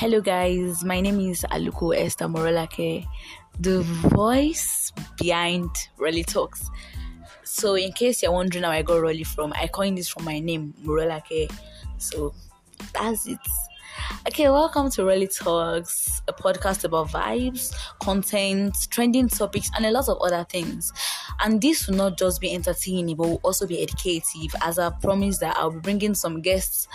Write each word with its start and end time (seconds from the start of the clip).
Hello, 0.00 0.20
guys. 0.20 0.84
My 0.84 1.00
name 1.00 1.18
is 1.18 1.44
Aluko 1.50 1.92
Esther 1.92 2.26
Morolake, 2.26 3.04
the 3.58 3.80
voice 3.82 4.92
behind 5.18 5.70
Rally 5.98 6.22
Talks. 6.22 6.70
So, 7.42 7.74
in 7.74 7.90
case 7.90 8.22
you're 8.22 8.30
wondering 8.30 8.62
how 8.62 8.70
I 8.70 8.82
got 8.82 8.98
Rally 9.00 9.24
from, 9.24 9.52
I 9.54 9.66
coined 9.66 9.98
this 9.98 10.06
from 10.06 10.24
my 10.24 10.38
name, 10.38 10.72
Morolake. 10.84 11.50
So, 11.96 12.32
that's 12.94 13.26
it. 13.26 13.40
Okay, 14.28 14.48
welcome 14.48 14.88
to 14.92 15.04
Rally 15.04 15.26
Talks, 15.26 16.22
a 16.28 16.32
podcast 16.32 16.84
about 16.84 17.08
vibes, 17.08 17.74
content, 18.00 18.76
trending 18.90 19.26
topics, 19.28 19.68
and 19.74 19.84
a 19.84 19.90
lot 19.90 20.08
of 20.08 20.18
other 20.22 20.46
things. 20.48 20.92
And 21.40 21.60
this 21.60 21.88
will 21.88 21.96
not 21.96 22.16
just 22.16 22.40
be 22.40 22.54
entertaining, 22.54 23.16
but 23.16 23.26
will 23.26 23.40
also 23.42 23.66
be 23.66 23.82
educative, 23.82 24.54
as 24.62 24.78
I 24.78 24.90
promised 24.90 25.40
that 25.40 25.56
I'll 25.56 25.72
be 25.72 25.80
bringing 25.80 26.14
some 26.14 26.40
guests 26.40 26.86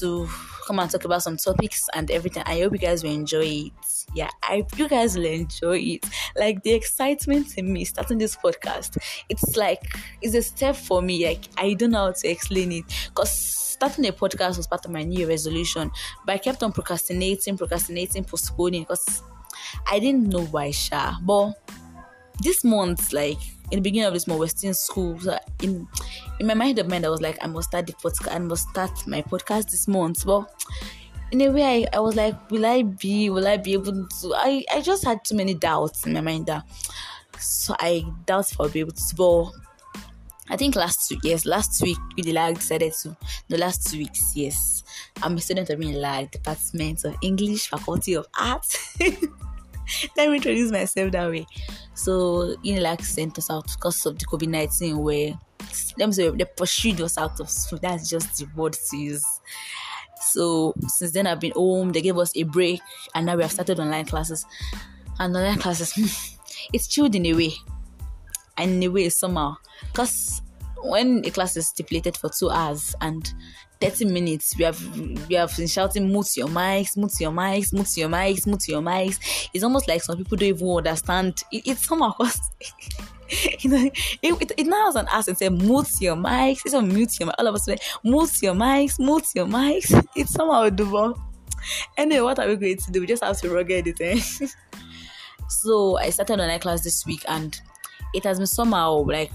to 0.00 0.28
come 0.66 0.78
and 0.78 0.90
talk 0.90 1.04
about 1.04 1.22
some 1.22 1.36
topics 1.36 1.88
and 1.94 2.10
everything. 2.10 2.42
I 2.46 2.60
hope 2.60 2.72
you 2.72 2.78
guys 2.78 3.02
will 3.02 3.12
enjoy 3.12 3.44
it. 3.44 3.72
Yeah, 4.14 4.30
I 4.42 4.56
hope 4.56 4.78
you 4.78 4.88
guys 4.88 5.16
will 5.16 5.26
enjoy 5.26 5.78
it. 5.78 6.06
Like 6.36 6.62
the 6.62 6.72
excitement 6.72 7.56
in 7.56 7.72
me 7.72 7.84
starting 7.84 8.18
this 8.18 8.36
podcast, 8.36 8.98
it's 9.28 9.56
like 9.56 9.82
it's 10.22 10.34
a 10.34 10.42
step 10.42 10.76
for 10.76 11.02
me. 11.02 11.26
Like 11.26 11.44
I 11.56 11.74
don't 11.74 11.90
know 11.90 12.06
how 12.06 12.12
to 12.12 12.28
explain 12.28 12.72
it 12.72 12.84
because 13.08 13.30
starting 13.30 14.06
a 14.06 14.12
podcast 14.12 14.56
was 14.56 14.66
part 14.66 14.84
of 14.84 14.90
my 14.90 15.02
new 15.02 15.28
resolution, 15.28 15.90
but 16.24 16.34
I 16.34 16.38
kept 16.38 16.62
on 16.62 16.72
procrastinating, 16.72 17.56
procrastinating, 17.56 18.24
postponing 18.24 18.82
because 18.82 19.22
I 19.86 19.98
didn't 19.98 20.28
know 20.28 20.44
why. 20.44 20.70
Sha, 20.70 21.16
but 21.22 21.54
this 22.40 22.64
month, 22.64 23.12
like 23.12 23.38
in 23.74 23.82
the 23.82 23.90
beginning 23.90 24.06
of 24.06 24.14
this 24.14 24.28
month, 24.28 24.38
we're 24.38 24.46
still 24.46 24.68
in 24.68 24.74
school. 24.74 25.18
So 25.18 25.36
in 25.60 25.88
in 26.38 26.46
my 26.46 26.54
mind 26.54 26.78
of 26.78 26.88
mind, 26.88 27.04
I 27.04 27.08
was 27.08 27.20
like, 27.20 27.36
I 27.42 27.48
must 27.48 27.70
start 27.70 27.88
the 27.88 27.92
podcast. 27.94 28.32
I 28.32 28.38
must 28.38 28.68
start 28.68 29.06
my 29.08 29.20
podcast 29.22 29.72
this 29.72 29.88
month. 29.88 30.24
But 30.24 30.48
in 31.32 31.40
a 31.40 31.48
way, 31.48 31.64
I, 31.84 31.96
I 31.96 31.98
was 31.98 32.14
like, 32.14 32.50
will 32.52 32.64
I 32.64 32.82
be? 32.82 33.30
Will 33.30 33.48
I 33.48 33.56
be 33.56 33.72
able 33.72 34.06
to? 34.06 34.34
I 34.36 34.64
I 34.72 34.80
just 34.80 35.04
had 35.04 35.24
too 35.24 35.34
many 35.34 35.54
doubts 35.54 36.06
in 36.06 36.12
my 36.12 36.20
mind 36.20 36.46
that 36.46 36.64
so 37.40 37.74
I 37.80 38.04
doubt 38.26 38.52
I'll 38.60 38.68
be 38.68 38.78
able 38.78 38.92
to. 38.92 39.14
But 39.16 39.50
I 40.50 40.56
think 40.56 40.76
last 40.76 41.10
week, 41.10 41.20
yes, 41.24 41.44
last 41.44 41.82
week 41.82 41.98
we 42.16 42.32
like 42.32 42.58
decided 42.58 42.92
to. 43.02 43.16
The 43.48 43.58
last 43.58 43.90
two 43.90 43.98
weeks, 43.98 44.36
yes, 44.36 44.84
I'm 45.20 45.36
a 45.36 45.40
student 45.40 45.68
of 45.70 45.80
in 45.80 46.00
like 46.00 46.30
Department 46.30 47.04
of 47.04 47.16
English, 47.22 47.70
Faculty 47.70 48.14
of 48.14 48.28
Arts. 48.38 48.96
Let 50.16 50.30
me 50.30 50.36
introduce 50.36 50.70
myself 50.70 51.10
that 51.10 51.28
way. 51.28 51.44
So, 51.94 52.56
Unilag 52.64 53.02
sent 53.02 53.38
us 53.38 53.50
out 53.50 53.66
because 53.72 54.04
of 54.06 54.18
the 54.18 54.26
COVID 54.26 54.48
19, 54.48 54.98
where 54.98 55.38
let 55.98 56.06
me 56.06 56.12
say 56.12 56.30
they 56.30 56.44
pursued 56.44 57.00
us 57.00 57.18
out 57.18 57.40
of 57.40 57.50
school. 57.50 57.78
That's 57.80 58.08
just 58.08 58.36
the 58.36 58.46
word 58.56 58.76
to 58.90 58.96
use. 58.96 59.24
So, 60.20 60.74
since 60.88 61.12
then, 61.12 61.26
I've 61.26 61.40
been 61.40 61.52
home. 61.52 61.92
They 61.92 62.02
gave 62.02 62.18
us 62.18 62.32
a 62.36 62.42
break, 62.42 62.80
and 63.14 63.26
now 63.26 63.36
we 63.36 63.42
have 63.42 63.52
started 63.52 63.78
online 63.78 64.06
classes. 64.06 64.44
And 65.18 65.36
online 65.36 65.58
classes, 65.58 66.36
it's 66.72 66.88
chilled 66.88 67.14
in 67.14 67.26
a 67.26 67.34
way, 67.34 67.52
and 68.56 68.72
in 68.72 68.82
a 68.82 68.88
way, 68.88 69.08
somehow. 69.08 69.56
Because 69.92 70.42
when 70.84 71.22
a 71.24 71.30
class 71.30 71.56
is 71.56 71.68
stipulated 71.68 72.16
for 72.16 72.28
two 72.28 72.50
hours 72.50 72.94
and 73.00 73.32
30 73.80 74.04
minutes 74.06 74.56
we 74.56 74.64
have 74.64 74.80
we 75.28 75.34
have 75.34 75.54
been 75.56 75.66
shouting 75.66 76.08
mute 76.08 76.36
your 76.36 76.46
mics 76.48 76.96
mute 76.96 77.20
your 77.20 77.30
mics 77.30 77.72
mute 77.72 77.96
your 77.96 78.08
mics 78.08 78.46
mute 78.46 78.68
your 78.68 78.82
mics. 78.82 79.48
It's 79.52 79.64
almost 79.64 79.88
like 79.88 80.02
some 80.02 80.16
people 80.16 80.36
don't 80.36 80.48
even 80.48 80.68
understand. 80.68 81.42
It, 81.50 81.66
it's 81.66 81.86
somehow 81.86 82.14
you 83.60 83.70
know 83.70 83.90
it, 84.22 84.42
it, 84.42 84.52
it 84.56 84.66
now 84.66 84.86
has 84.86 84.96
an 84.96 85.06
and 85.10 85.38
say 85.38 85.48
mute 85.48 86.00
your 86.00 86.16
mics. 86.16 86.60
It's 86.64 86.74
on 86.74 86.88
mute 86.88 87.18
your 87.18 87.26
mic. 87.26 87.34
All 87.38 87.46
of 87.46 87.54
us 87.54 87.64
say 87.64 87.78
mute 88.04 88.42
your 88.42 88.54
mics 88.54 88.98
mute 88.98 89.26
your 89.34 89.46
mics. 89.46 90.06
It's 90.16 90.32
somehow 90.32 90.68
doable 90.68 91.18
anyway 91.96 92.20
what 92.20 92.38
are 92.38 92.46
we 92.46 92.56
going 92.56 92.76
to 92.76 92.92
do? 92.92 93.00
We 93.00 93.06
just 93.06 93.24
have 93.24 93.40
to 93.40 93.48
rugged 93.48 93.86
it 93.86 94.00
eh? 94.00 94.20
so 95.48 95.98
i 95.98 96.10
started 96.10 96.40
online 96.40 96.58
class 96.58 96.82
this 96.82 97.04
week 97.06 97.22
and 97.28 97.60
it 98.14 98.24
has 98.24 98.38
been 98.38 98.46
somehow 98.46 99.04
like 99.04 99.30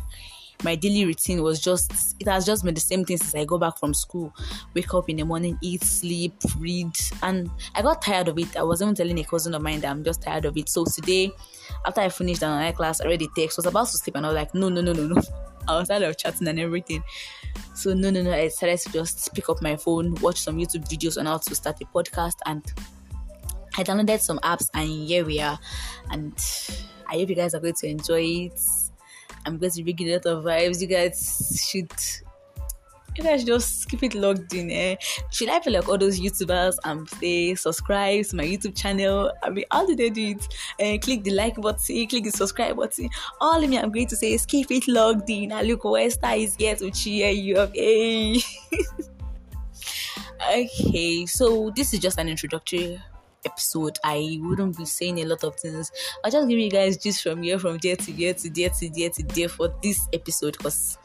my 0.64 0.76
daily 0.76 1.06
routine 1.06 1.42
was 1.42 1.60
just 1.60 2.16
it 2.20 2.28
has 2.28 2.46
just 2.46 2.66
been 2.66 2.74
the 2.74 2.82
same 2.82 3.06
thing 3.06 3.18
since 3.18 3.34
I 3.34 3.46
go 3.46 3.58
back 3.58 3.78
from 3.78 3.94
school. 3.94 4.34
Wake 4.74 4.94
up 4.94 5.10
in 5.10 5.16
the 5.18 5.24
morning, 5.24 5.58
eat, 5.62 5.84
sleep, 5.84 6.34
read, 6.58 6.92
and 7.24 7.50
I 7.76 7.82
got 7.82 8.02
tired 8.02 8.28
of 8.28 8.38
it. 8.38 8.58
I 8.58 8.64
was 8.64 8.82
even 8.82 8.96
telling 8.96 9.18
a 9.20 9.24
cousin 9.24 9.54
of 9.54 9.62
mine 9.62 9.80
that 9.82 9.92
I'm 9.92 10.04
just 10.04 10.22
tired 10.22 10.46
of 10.46 10.58
it. 10.58 10.68
So 10.70 10.84
today, 10.84 11.32
after 11.86 12.02
I 12.02 12.10
finished 12.10 12.44
an 12.44 12.50
online 12.50 12.74
class, 12.74 13.00
I 13.00 13.06
read 13.06 13.22
the 13.22 13.30
text, 13.36 13.58
was 13.58 13.66
about 13.66 13.88
to 13.88 13.98
sleep, 13.98 14.16
and 14.16 14.26
I 14.26 14.30
was 14.30 14.36
like, 14.36 14.54
no, 14.54 14.70
no, 14.70 14.82
no, 14.82 14.94
no, 14.94 15.08
no. 15.08 15.22
I 15.68 15.78
was 15.78 15.88
tired 15.88 16.04
of 16.04 16.18
chatting 16.18 16.48
and 16.48 16.60
everything. 16.60 17.04
So 17.74 17.94
no, 17.94 18.10
no, 18.10 18.22
no. 18.22 18.34
I 18.34 18.46
decided 18.46 18.80
to 18.80 18.92
just 18.92 19.34
pick 19.34 19.50
up 19.50 19.62
my 19.62 19.78
phone, 19.78 20.16
watch 20.16 20.42
some 20.42 20.58
YouTube 20.58 20.90
videos 20.90 21.18
on 21.18 21.26
how 21.26 21.38
to 21.38 21.56
start 21.56 21.82
a 21.82 21.86
podcast, 21.86 22.36
and 22.46 22.64
I 23.78 23.84
downloaded 23.84 24.20
some 24.20 24.40
apps, 24.40 24.70
and 24.74 24.90
here 24.90 25.24
we 25.24 25.40
are. 25.40 25.58
And 26.12 26.34
I 27.08 27.20
hope 27.20 27.30
you 27.30 27.36
guys 27.36 27.54
are 27.54 27.60
going 27.60 27.76
to 27.76 27.88
enjoy 27.88 28.22
it 28.22 28.89
I'm 29.46 29.58
going 29.58 29.72
to 29.72 29.84
bring 29.84 30.02
a 30.02 30.14
lot 30.14 30.26
of 30.26 30.44
vibes. 30.44 30.82
You 30.82 30.88
guys 30.88 31.68
should 31.70 31.92
you 33.20 33.24
guys 33.24 33.44
just 33.44 33.90
keep 33.90 34.04
it 34.04 34.16
logged 34.16 34.54
in. 34.54 34.72
Eh? 34.72 34.96
Should 35.32 35.50
I 35.50 35.60
feel 35.60 35.74
like 35.74 35.90
all 35.90 35.98
those 35.98 36.20
YouTubers 36.20 36.78
and 36.86 37.10
say 37.10 37.56
subscribe 37.56 38.26
to 38.26 38.36
my 38.36 38.46
YouTube 38.46 38.78
channel? 38.78 39.32
I 39.44 39.50
mean, 39.50 39.66
how 39.72 39.86
do 39.86 39.96
they 39.96 40.10
do 40.10 40.36
it? 40.36 40.48
Uh, 40.80 40.98
click 41.00 41.24
the 41.24 41.32
like 41.32 41.56
button, 41.56 42.08
click 42.08 42.24
the 42.24 42.32
subscribe 42.32 42.78
button. 42.78 43.10
All 43.42 43.62
of 43.62 43.70
me, 43.70 43.78
I'm 43.78 43.92
going 43.92 44.08
to 44.08 44.16
say 44.16 44.34
is 44.34 44.46
keep 44.46 44.72
it 44.72 44.88
logged 44.88 45.30
in. 45.30 45.52
And 45.52 45.68
look, 45.68 45.84
Westa 45.84 46.38
is 46.38 46.56
here 46.56 46.76
to 46.76 46.90
cheer 46.92 47.30
you 47.30 47.58
up. 47.58 47.72
Hey. 47.74 48.40
okay, 50.56 51.26
so 51.26 51.72
this 51.76 51.94
is 51.94 52.00
just 52.00 52.20
an 52.20 52.30
introductory 52.30 53.02
episode, 53.46 53.98
I 54.04 54.40
wouldn't 54.42 54.78
be 54.78 54.86
saying 54.86 55.20
a 55.20 55.26
lot 55.26 55.44
of 55.44 55.56
things. 55.56 55.92
I'll 56.24 56.32
just 56.32 56.48
give 56.48 56.60
you 56.60 56.70
guys 56.70 56.98
just 56.98 57.24
from 57.24 57.44
here, 57.44 57.60
from 57.60 57.78
there 57.78 57.96
to 57.96 58.12
there 58.14 58.34
to 58.34 58.50
there 58.50 58.70
to 58.70 58.90
there 58.90 59.10
to 59.10 59.24
there 59.24 59.50
for 59.50 59.74
this 59.82 60.08
episode 60.14 60.58
because 60.58 60.98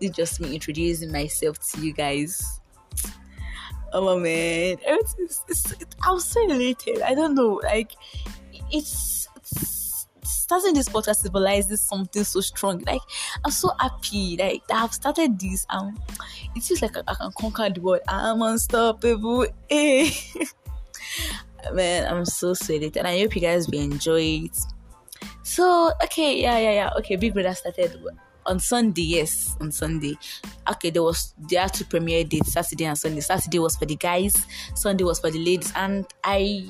this 0.00 0.10
is 0.10 0.16
just 0.16 0.40
me 0.40 0.54
introducing 0.54 1.12
myself 1.12 1.58
to 1.72 1.80
you 1.80 1.92
guys. 1.92 2.60
Oh 3.92 4.18
man, 4.18 4.78
it's, 4.80 5.44
it's, 5.48 5.74
I'm 6.06 6.18
so 6.18 6.42
elated. 6.44 7.02
I 7.02 7.14
don't 7.14 7.34
know, 7.34 7.60
like 7.62 7.92
it's, 8.70 9.28
it's 9.36 10.08
starting 10.52 10.74
this 10.74 10.88
podcast 10.88 11.16
symbolizes 11.16 11.80
something 11.80 12.24
so 12.24 12.40
strong. 12.40 12.82
Like 12.86 13.00
I'm 13.44 13.50
so 13.50 13.70
happy. 13.78 14.36
Like 14.38 14.62
I 14.70 14.80
have 14.80 14.92
started 14.92 15.38
this. 15.38 15.66
Um, 15.70 15.98
it 16.54 16.62
feels 16.62 16.82
like 16.82 16.96
I, 16.96 17.02
I 17.06 17.14
can 17.14 17.32
conquer 17.38 17.70
the 17.70 17.80
world. 17.80 18.00
I'm 18.08 18.42
unstoppable. 18.42 19.46
Hey. 19.68 20.10
Man, 21.72 22.12
I'm 22.12 22.24
so 22.24 22.54
sweated, 22.54 22.96
and 22.96 23.06
I 23.06 23.20
hope 23.20 23.34
you 23.34 23.40
guys 23.40 23.68
will 23.68 23.80
enjoy 23.80 24.46
it. 24.46 24.58
So, 25.42 25.92
okay, 26.04 26.40
yeah, 26.40 26.58
yeah, 26.58 26.72
yeah. 26.72 26.90
Okay, 26.98 27.16
Big 27.16 27.34
Brother 27.34 27.54
started 27.54 28.04
on 28.46 28.58
Sunday, 28.58 29.02
yes, 29.02 29.56
on 29.60 29.70
Sunday. 29.70 30.16
Okay, 30.70 30.90
there 30.90 31.02
was 31.02 31.34
there 31.48 31.62
are 31.62 31.68
two 31.68 31.84
premiere 31.84 32.24
dates, 32.24 32.52
Saturday 32.52 32.84
and 32.84 32.98
Sunday. 32.98 33.20
Saturday 33.20 33.58
was 33.58 33.76
for 33.76 33.86
the 33.86 33.96
guys, 33.96 34.46
Sunday 34.74 35.04
was 35.04 35.20
for 35.20 35.30
the 35.30 35.38
ladies, 35.38 35.72
and 35.76 36.06
I 36.24 36.68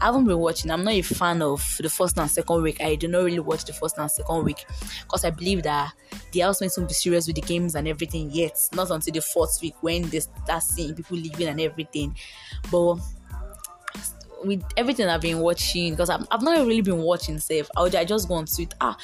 haven't 0.00 0.24
been 0.24 0.38
watching. 0.38 0.70
I'm 0.70 0.84
not 0.84 0.94
a 0.94 1.02
fan 1.02 1.42
of 1.42 1.78
the 1.80 1.88
first 1.88 2.18
and 2.18 2.30
second 2.30 2.62
week. 2.62 2.80
I 2.80 2.96
do 2.96 3.08
not 3.08 3.24
really 3.24 3.38
watch 3.38 3.64
the 3.64 3.72
first 3.72 3.98
and 3.98 4.10
second 4.10 4.44
week 4.44 4.66
because 5.02 5.24
I 5.24 5.30
believe 5.30 5.62
that 5.62 5.92
the 6.32 6.40
housemates 6.40 6.76
won't 6.76 6.88
be 6.88 6.94
serious 6.94 7.26
with 7.26 7.36
the 7.36 7.42
games 7.42 7.74
and 7.74 7.88
everything 7.88 8.30
yet. 8.30 8.58
Not 8.74 8.90
until 8.90 9.14
the 9.14 9.22
fourth 9.22 9.58
week 9.62 9.74
when 9.80 10.02
they 10.10 10.20
start 10.20 10.62
seeing 10.62 10.94
people 10.94 11.16
leaving 11.16 11.48
and 11.48 11.60
everything. 11.60 12.16
But 12.70 12.98
with 14.46 14.62
everything 14.76 15.08
I've 15.08 15.20
been 15.20 15.40
watching, 15.40 15.92
because 15.92 16.10
I've, 16.10 16.26
I've 16.30 16.42
not 16.42 16.58
really 16.66 16.80
been 16.80 16.98
watching 16.98 17.38
safe. 17.38 17.68
I, 17.76 17.82
I 17.82 18.04
just 18.04 18.28
go 18.28 18.34
on 18.34 18.46
Twitter. 18.46 18.76
Ah, 18.80 18.96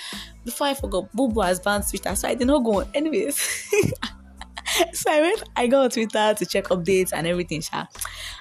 before 0.45 0.69
I 0.69 0.75
forgot, 0.75 1.13
Bobo 1.13 1.43
has 1.43 1.61
banned 1.61 1.89
Twitter, 1.89 2.15
so 2.15 2.29
I 2.29 2.35
did 2.35 2.47
not 2.47 2.61
go 2.61 2.81
on. 2.81 2.89
Anyways, 2.95 3.37
so 4.93 5.11
I 5.11 5.21
went, 5.21 5.43
I 5.57 5.67
got 5.67 5.85
on 5.85 5.91
Twitter 5.91 6.35
to 6.35 6.47
check 6.47 6.65
updates 6.65 7.11
and 7.13 7.27
everything, 7.27 7.61
Sha. 7.61 7.87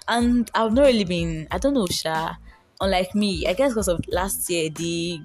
And 0.07 0.49
I've 0.53 0.73
not 0.73 0.85
really 0.85 1.05
been, 1.05 1.47
I 1.51 1.57
don't 1.57 1.73
know, 1.73 1.87
Sha 1.87 2.33
unlike 2.81 3.15
me, 3.15 3.45
I 3.47 3.53
guess 3.53 3.71
because 3.71 3.87
of 3.87 4.01
last 4.09 4.49
year, 4.49 4.69
the 4.69 5.19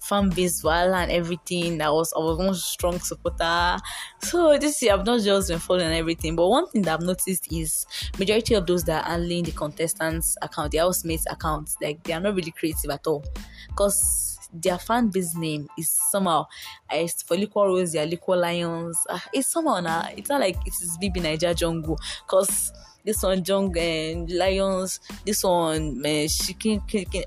fan 0.00 0.30
base 0.30 0.62
well 0.62 0.94
and 0.94 1.10
everything, 1.10 1.80
I 1.80 1.90
was 1.90 2.12
I 2.14 2.18
was 2.20 2.38
one 2.38 2.54
strong 2.54 2.98
supporter. 3.00 3.78
So 4.22 4.58
this 4.58 4.82
year 4.82 4.92
I've 4.94 5.06
not 5.06 5.20
just 5.22 5.48
been 5.48 5.58
following 5.58 5.92
everything. 5.92 6.36
But 6.36 6.48
one 6.48 6.68
thing 6.68 6.82
that 6.82 7.00
I've 7.00 7.06
noticed 7.06 7.50
is 7.52 7.86
majority 8.18 8.54
of 8.54 8.66
those 8.66 8.84
that 8.84 9.04
are 9.06 9.10
handling 9.10 9.44
the 9.44 9.52
contestants 9.52 10.36
account, 10.42 10.72
the 10.72 10.78
housemates 10.78 11.26
accounts, 11.30 11.76
like 11.80 12.02
they 12.04 12.12
are 12.12 12.20
not 12.20 12.34
really 12.34 12.52
creative 12.52 12.90
at 12.90 13.06
all. 13.06 13.24
Because 13.68 14.35
their 14.62 14.78
fan 14.78 15.08
base 15.08 15.34
name 15.36 15.68
is 15.78 15.90
somehow 15.90 16.46
uh, 16.90 17.06
for 17.26 17.36
Liquorose, 17.36 17.92
they 17.92 17.98
are 18.00 18.06
Liquor 18.06 18.36
Lions. 18.36 18.98
Uh, 19.08 19.18
it's 19.32 19.48
somehow 19.48 19.80
now, 19.80 20.08
it's 20.16 20.28
not 20.28 20.40
like 20.40 20.56
it 20.66 20.74
is 20.82 20.98
BBNaija 21.00 21.54
Jungle. 21.56 21.98
Because 22.26 22.72
this 23.04 23.22
one 23.22 23.42
Jung 23.44 23.76
and 23.78 24.30
Lions, 24.30 25.00
this 25.24 25.42
one 25.44 26.04
uh, 26.04 26.26
Chicken, 26.28 26.82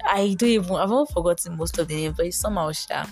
I 0.05 0.35
don't 0.37 0.49
even 0.49 0.75
I've 0.75 0.91
all 0.91 1.05
forgotten 1.05 1.57
most 1.57 1.77
of 1.79 1.87
the 1.87 1.95
names, 1.95 2.17
but 2.17 2.25
it's 2.25 2.37
somehow 2.37 2.71
sure. 2.71 3.03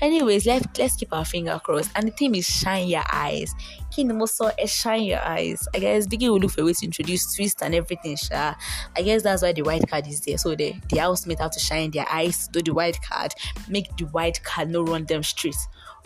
Anyways, 0.00 0.46
let's 0.46 0.66
let's 0.78 0.96
keep 0.96 1.12
our 1.12 1.24
finger 1.24 1.60
crossed. 1.62 1.90
And 1.94 2.08
the 2.08 2.12
theme 2.12 2.34
is 2.34 2.46
shine 2.46 2.88
your 2.88 3.04
eyes. 3.10 3.54
King 3.90 4.20
also 4.20 4.46
eh, 4.58 4.66
shine 4.66 5.04
your 5.04 5.20
eyes. 5.20 5.66
I 5.74 5.78
guess 5.78 6.06
Biggie 6.06 6.30
will 6.30 6.38
look 6.38 6.52
for 6.52 6.62
a 6.62 6.64
way 6.64 6.72
to 6.72 6.84
introduce 6.84 7.34
twist 7.34 7.62
and 7.62 7.74
everything. 7.74 8.16
Sha. 8.16 8.54
I 8.96 9.02
guess 9.02 9.22
that's 9.22 9.42
why 9.42 9.52
the 9.52 9.62
white 9.62 9.88
card 9.88 10.06
is 10.06 10.20
there. 10.20 10.38
So 10.38 10.54
the 10.54 10.74
the 10.88 10.98
housemate 10.98 11.40
have 11.40 11.52
to 11.52 11.60
shine 11.60 11.90
their 11.90 12.06
eyes 12.10 12.48
to 12.48 12.62
the 12.62 12.72
white 12.72 13.00
card, 13.02 13.32
make 13.68 13.94
the 13.96 14.04
white 14.06 14.42
card 14.42 14.70
no 14.70 14.82
run 14.84 15.04
them 15.04 15.22
straight. 15.22 15.56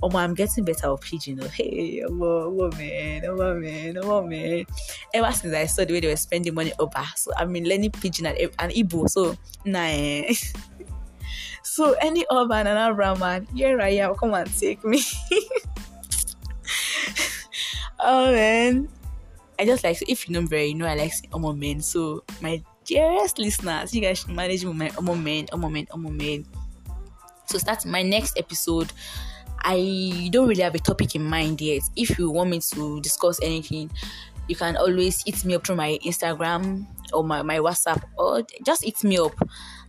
Oh 0.02 0.08
my, 0.08 0.24
I'm 0.24 0.34
getting 0.34 0.64
better 0.64 0.92
at 0.92 1.00
pidgin. 1.02 1.40
Hey, 1.50 2.02
oh, 2.08 2.70
man, 2.78 3.22
oh 3.26 3.54
man, 3.54 3.98
oh 3.98 4.22
man. 4.22 4.64
Ever 5.12 5.32
since 5.32 5.54
I 5.54 5.66
saw 5.66 5.84
the 5.84 5.92
way 5.92 6.00
they 6.00 6.08
were 6.08 6.16
spending 6.16 6.54
money 6.54 6.72
over, 6.78 7.04
so 7.16 7.32
I've 7.36 7.52
been 7.52 7.64
learning 7.64 7.90
pidgin 7.90 8.26
and, 8.26 8.38
and 8.58 8.72
Igbo. 8.72 9.10
So 9.10 9.36
nah. 9.64 9.80
Eh. 9.80 10.34
so 11.62 11.94
any 12.00 12.24
urban 12.30 12.66
and 12.66 12.96
brown 12.96 13.18
man, 13.18 13.46
here 13.54 13.80
I 13.80 13.90
am. 13.90 14.14
Come 14.14 14.34
and 14.34 14.52
take 14.58 14.84
me. 14.84 15.02
oh 18.00 18.32
man. 18.32 18.88
I 19.58 19.66
just 19.66 19.84
like 19.84 20.02
if 20.08 20.28
you 20.28 20.32
know 20.32 20.46
very, 20.46 20.68
you 20.68 20.74
know 20.74 20.86
I 20.86 20.94
like 20.94 21.12
saying 21.12 21.30
Omo 21.32 21.56
men. 21.56 21.80
So 21.80 22.24
my 22.40 22.62
dearest 22.84 23.38
listeners, 23.38 23.94
you 23.94 24.00
guys 24.00 24.18
should 24.20 24.30
manage 24.30 24.64
with 24.64 24.76
my 24.76 24.88
Omo 24.90 25.20
men, 25.20 25.46
Omo 25.46 25.70
men, 25.70 25.86
Omo 25.86 26.10
men. 26.10 26.46
So 27.46 27.58
start 27.58 27.84
my 27.84 28.02
next 28.02 28.38
episode. 28.38 28.92
I 29.62 30.28
don't 30.32 30.48
really 30.48 30.62
have 30.62 30.74
a 30.74 30.78
topic 30.78 31.14
in 31.14 31.24
mind 31.24 31.60
yet. 31.60 31.82
If 31.94 32.18
you 32.18 32.30
want 32.30 32.50
me 32.50 32.60
to 32.72 33.00
discuss 33.02 33.38
anything, 33.42 33.90
you 34.48 34.56
can 34.56 34.76
always 34.76 35.22
hit 35.24 35.44
me 35.44 35.54
up 35.54 35.66
through 35.66 35.76
my 35.76 35.98
Instagram 36.04 36.86
or 37.12 37.22
my, 37.22 37.42
my 37.42 37.58
WhatsApp 37.58 38.02
or 38.16 38.42
just 38.64 38.84
hit 38.84 39.02
me 39.04 39.18
up 39.18 39.34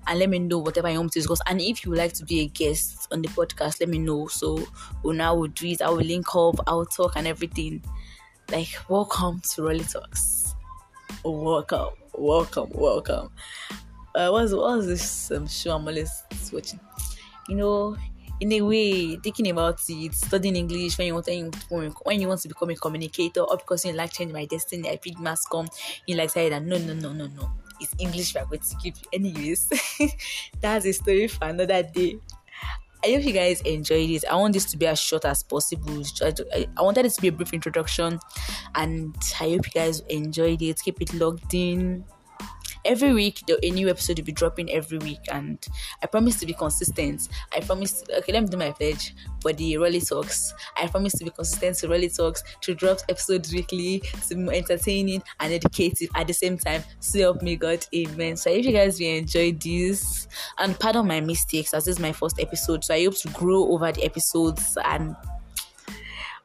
and 0.08 0.20
let 0.20 0.30
me 0.30 0.40
know 0.40 0.60
whatever 0.60 0.90
you 0.90 1.00
want 1.00 1.12
to 1.14 1.20
discuss. 1.20 1.40
And 1.48 1.62
if 1.62 1.86
you 1.86 1.94
like 1.94 2.14
to 2.14 2.26
be 2.26 2.42
a 2.42 2.48
guest 2.48 3.08
on 3.12 3.22
the 3.22 3.28
podcast, 3.30 3.80
let 3.80 3.90
me 3.90 4.00
know. 4.00 4.28
So 4.28 4.66
now 5.04 5.36
we'll 5.36 5.48
do 5.50 5.68
it. 5.68 5.82
I 5.82 5.90
will 5.90 5.98
link 5.98 6.36
up, 6.36 6.56
I'll 6.68 6.86
talk 6.86 7.14
and 7.16 7.28
everything. 7.28 7.84
Like 8.52 8.70
welcome 8.90 9.42
to 9.54 9.64
Rolly 9.64 9.84
Talks. 9.84 10.56
Welcome, 11.24 11.90
welcome, 12.14 12.70
welcome. 12.74 13.30
Uh, 14.14 14.30
what's 14.30 14.54
what's 14.54 14.88
this 14.88 15.32
um, 15.32 15.48
show 15.48 15.76
I'm 15.76 15.88
always 15.88 16.24
watching? 16.52 16.80
You 17.48 17.56
know, 17.56 17.98
in 18.42 18.52
a 18.54 18.62
way 18.62 19.16
thinking 19.18 19.52
about 19.52 19.80
it, 19.88 20.14
studying 20.16 20.56
English 20.56 20.98
when 20.98 21.08
you 21.08 21.14
want 21.14 21.28
to 21.28 21.52
when 21.70 22.20
you 22.20 22.28
want 22.28 22.42
to 22.42 22.48
become 22.48 22.72
a 22.72 22.76
communicator, 22.76 23.42
or 23.42 23.56
because 23.56 23.86
you 23.86 23.94
like 23.94 24.12
change 24.12 24.34
my 24.34 24.46
destiny, 24.46 24.90
I 24.90 24.98
picked 24.98 25.20
mass 25.20 25.46
come, 25.46 25.70
you 26.08 26.16
like 26.16 26.32
say 26.32 26.50
that 26.50 26.64
no 26.64 26.78
no 26.78 26.94
no 26.94 27.14
no 27.14 27.28
no. 27.28 27.52
It's 27.82 27.94
English 28.00 28.34
going 28.34 28.48
to 28.60 28.76
you. 28.84 28.94
Anyways, 29.12 29.68
that's 30.62 30.86
a 30.86 30.94
story 30.94 31.28
for 31.28 31.46
another 31.46 31.84
day. 31.84 32.18
I 33.04 33.14
hope 33.14 33.26
you 33.26 33.34
guys 33.34 33.62
enjoyed 33.62 34.10
it. 34.12 34.26
I 34.30 34.36
want 34.36 34.54
this 34.54 34.66
to 34.72 34.78
be 34.78 34.86
as 34.86 35.00
short 35.00 35.26
as 35.26 35.42
possible. 35.42 36.04
I 36.22 36.82
wanted 36.82 37.08
it 37.08 37.14
to 37.14 37.22
be 37.22 37.30
a 37.30 37.32
brief 37.32 37.52
introduction, 37.52 38.20
and 38.76 39.16
I 39.40 39.50
hope 39.50 39.66
you 39.66 39.72
guys 39.74 40.02
enjoyed 40.02 40.62
it. 40.62 40.80
Keep 40.84 41.02
it 41.02 41.14
logged 41.16 41.52
in 41.54 42.06
every 42.86 43.14
week 43.14 43.42
a 43.64 43.70
new 43.70 43.90
episode 43.90 44.18
will 44.18 44.26
be 44.26 44.32
dropping 44.32 44.72
every 44.72 44.98
week 45.00 45.20
and 45.32 45.68
i 46.02 46.06
promise 46.06 46.40
to 46.40 46.46
be 46.46 46.54
consistent 46.54 47.30
i 47.54 47.60
promise 47.60 48.04
okay 48.18 48.34
let 48.34 48.44
me 48.44 48.50
do 48.50 48.58
my 48.58 48.72
pledge 48.72 49.14
for 49.42 49.54
the 49.54 49.78
rally 49.78 50.00
Talks. 50.00 50.54
I 50.78 50.88
promise 50.88 51.14
to 51.14 51.24
be 51.24 51.32
consistent 51.32 51.78
to 51.78 51.88
rally 51.88 52.10
Talks, 52.10 52.44
to 52.62 52.76
drop 52.76 53.00
episodes 53.10 53.52
weekly, 53.52 54.00
to 54.28 54.36
be 54.36 54.42
more 54.42 54.54
entertaining 54.54 55.24
and 55.40 55.54
educative 55.54 56.10
at 56.16 56.28
the 56.28 56.34
same 56.34 56.58
time. 56.58 56.84
So 57.00 57.20
help 57.20 57.42
me 57.42 57.56
God, 57.56 57.86
amen. 57.94 58.38
So 58.38 58.52
if 58.52 58.66
you 58.66 58.72
guys 58.72 59.00
will 59.00 59.08
enjoy 59.08 59.54
this 59.54 60.28
and 60.58 60.80
pardon 60.80 61.08
my 61.08 61.20
mistakes 61.22 61.74
as 61.74 61.86
this 61.86 61.96
is 61.96 62.02
my 62.02 62.12
first 62.12 62.40
episode. 62.40 62.84
So 62.84 62.94
I 62.94 63.04
hope 63.06 63.18
to 63.20 63.30
grow 63.30 63.68
over 63.70 63.92
the 63.92 64.04
episodes 64.04 64.78
and 64.86 65.16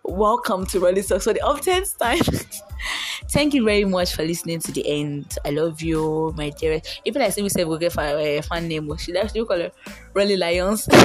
welcome 0.09 0.67
to 0.67 0.81
Rolly 0.81 1.03
Talks 1.03 1.25
for 1.25 1.33
the 1.33 1.61
tenth 1.63 1.99
time. 1.99 2.21
Thank 3.31 3.55
you 3.55 3.65
very 3.65 3.85
much 3.85 4.15
for 4.15 4.23
listening 4.23 4.61
to 4.61 4.73
the 4.73 4.87
end. 4.89 5.37
I 5.45 5.51
love 5.51 5.83
you, 5.83 6.33
my 6.37 6.51
dearest. 6.51 7.01
Even 7.05 7.23
I 7.23 7.31
say 7.31 7.43
we 7.43 7.49
say 7.49 7.65
we'll 7.65 7.79
get 7.79 7.97
a 7.97 8.43
fan 8.43 8.69
name. 8.69 8.87
We 8.87 8.99
should 8.99 9.17
I 9.17 9.27
call 9.27 9.59
her 9.59 9.73
Rolly 10.15 10.37
Lions? 10.37 10.89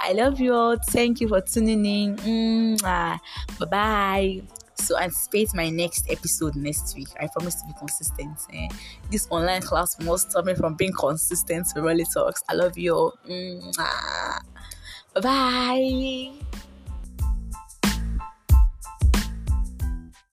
I 0.00 0.12
love 0.12 0.38
you 0.38 0.54
all. 0.54 0.76
Thank 0.90 1.20
you 1.20 1.28
for 1.28 1.40
tuning 1.40 1.84
in. 1.86 2.76
Bye 2.76 3.18
bye. 3.58 4.42
So 4.74 4.98
anticipate 4.98 5.54
my 5.54 5.70
next 5.70 6.10
episode 6.10 6.54
next 6.54 6.94
week. 6.94 7.08
I 7.18 7.28
promise 7.28 7.54
to 7.62 7.66
be 7.66 7.72
consistent. 7.78 8.38
Eh? 8.52 8.68
This 9.10 9.26
online 9.30 9.62
class 9.62 9.98
must 10.00 10.30
stop 10.30 10.44
me 10.44 10.54
from 10.54 10.74
being 10.74 10.92
consistent 10.92 11.66
Rolly 11.74 12.04
Talks. 12.12 12.44
I 12.48 12.54
love 12.54 12.76
you 12.76 12.94
all. 12.94 13.18
Bye 15.14 15.20
bye. 15.20 16.32